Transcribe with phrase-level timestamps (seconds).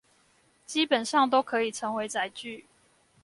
[0.65, 2.65] 基本上都可以成為載具